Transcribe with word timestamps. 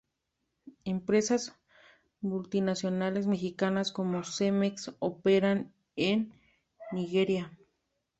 Empresas 0.83 1.53
multinacionales 2.21 3.27
mexicanas 3.27 3.91
como 3.91 4.23
Cemex 4.23 4.95
operan 4.99 5.71
en 5.95 6.33
Nigeria. 6.91 7.55